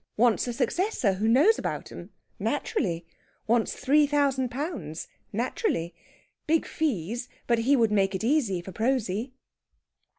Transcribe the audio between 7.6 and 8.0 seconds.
would